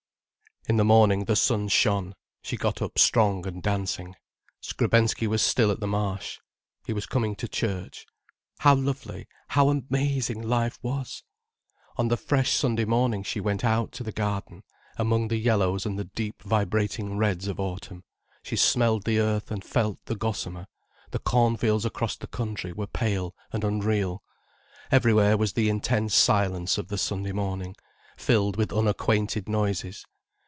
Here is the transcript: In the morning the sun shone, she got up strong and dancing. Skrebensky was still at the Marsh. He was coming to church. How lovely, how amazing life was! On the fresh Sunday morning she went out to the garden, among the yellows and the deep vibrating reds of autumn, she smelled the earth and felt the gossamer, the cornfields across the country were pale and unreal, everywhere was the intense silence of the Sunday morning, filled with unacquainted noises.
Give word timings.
In 0.69 0.77
the 0.77 0.85
morning 0.85 1.25
the 1.25 1.35
sun 1.35 1.69
shone, 1.69 2.13
she 2.43 2.55
got 2.55 2.83
up 2.83 2.99
strong 2.99 3.47
and 3.47 3.63
dancing. 3.63 4.15
Skrebensky 4.61 5.25
was 5.25 5.41
still 5.41 5.71
at 5.71 5.79
the 5.79 5.87
Marsh. 5.87 6.37
He 6.85 6.93
was 6.93 7.07
coming 7.07 7.35
to 7.37 7.47
church. 7.47 8.05
How 8.59 8.75
lovely, 8.75 9.27
how 9.49 9.69
amazing 9.69 10.43
life 10.43 10.77
was! 10.83 11.23
On 11.97 12.09
the 12.09 12.15
fresh 12.15 12.51
Sunday 12.53 12.85
morning 12.85 13.23
she 13.23 13.39
went 13.39 13.63
out 13.65 13.91
to 13.93 14.03
the 14.03 14.11
garden, 14.11 14.61
among 14.97 15.29
the 15.29 15.37
yellows 15.39 15.87
and 15.87 15.97
the 15.97 16.03
deep 16.05 16.43
vibrating 16.43 17.17
reds 17.17 17.47
of 17.47 17.59
autumn, 17.59 18.03
she 18.43 18.55
smelled 18.55 19.03
the 19.05 19.17
earth 19.19 19.49
and 19.49 19.65
felt 19.65 19.97
the 20.05 20.15
gossamer, 20.15 20.67
the 21.09 21.17
cornfields 21.19 21.85
across 21.85 22.15
the 22.15 22.27
country 22.27 22.71
were 22.71 22.85
pale 22.87 23.33
and 23.51 23.63
unreal, 23.63 24.21
everywhere 24.91 25.37
was 25.37 25.53
the 25.53 25.69
intense 25.69 26.13
silence 26.13 26.77
of 26.77 26.89
the 26.89 26.99
Sunday 26.99 27.31
morning, 27.31 27.75
filled 28.15 28.57
with 28.57 28.71
unacquainted 28.71 29.49
noises. 29.49 30.05